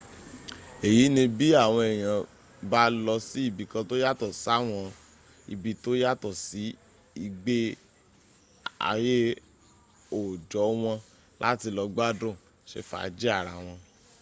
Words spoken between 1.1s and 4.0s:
ni bí àwọn èèyàn bá lọ sí ibìkan tó